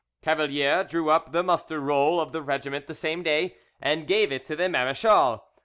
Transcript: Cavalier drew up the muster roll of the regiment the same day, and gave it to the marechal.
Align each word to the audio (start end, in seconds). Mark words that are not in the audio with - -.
Cavalier 0.23 0.83
drew 0.83 1.11
up 1.11 1.31
the 1.31 1.43
muster 1.43 1.79
roll 1.79 2.19
of 2.19 2.31
the 2.31 2.41
regiment 2.41 2.87
the 2.87 2.95
same 2.95 3.21
day, 3.21 3.57
and 3.79 4.07
gave 4.07 4.31
it 4.31 4.43
to 4.45 4.55
the 4.55 4.67
marechal. 4.67 5.43